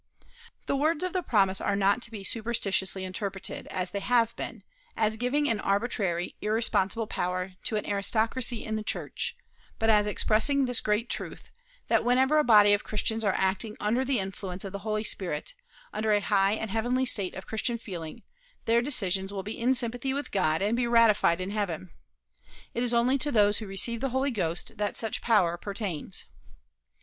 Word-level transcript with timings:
The 0.65 0.75
words 0.75 1.03
of 1.03 1.13
the 1.13 1.21
promise 1.21 1.61
are 1.61 1.75
not 1.75 2.01
to 2.01 2.09
be 2.09 2.23
superstitiously 2.23 3.05
interpreted, 3.05 3.67
as 3.67 3.91
they 3.91 3.99
have 3.99 4.35
been, 4.35 4.63
as 4.97 5.15
giving 5.15 5.47
an 5.47 5.59
arbitrary, 5.59 6.33
irresponsible 6.41 7.05
power 7.05 7.51
to 7.65 7.75
an 7.75 7.85
aristocracy 7.85 8.65
in 8.65 8.77
the 8.77 8.81
church, 8.83 9.37
but 9.77 9.91
as 9.91 10.07
expressing 10.07 10.65
this 10.65 10.81
great 10.81 11.07
truth: 11.07 11.51
that 11.87 12.03
whenever 12.03 12.39
a 12.39 12.43
body 12.43 12.73
of 12.73 12.83
Christians 12.83 13.23
are 13.23 13.35
acting 13.37 13.77
under 13.79 14.03
the 14.03 14.17
influence 14.17 14.65
of 14.65 14.73
the 14.73 14.79
Holy 14.79 15.03
Spirit, 15.03 15.53
under 15.93 16.11
a 16.13 16.19
high 16.19 16.53
and 16.53 16.71
heavenly 16.71 17.05
state 17.05 17.35
of 17.35 17.45
Christian 17.45 17.77
feeling, 17.77 18.23
their 18.65 18.81
decisions 18.81 19.31
will 19.31 19.43
be 19.43 19.59
in 19.59 19.75
sympathy 19.75 20.15
with 20.15 20.31
God 20.31 20.63
and 20.63 20.75
be 20.75 20.87
ratified 20.87 21.39
in 21.39 21.51
heaven. 21.51 21.91
It 22.73 22.81
is 22.81 22.91
only 22.91 23.19
to 23.19 23.31
those 23.31 23.59
who 23.59 23.67
receive 23.67 24.01
the 24.01 24.09
Holy 24.09 24.31
Ghost 24.31 24.79
that 24.79 24.97
such 24.97 25.21
power 25.21 25.57
pertains. 25.57 26.25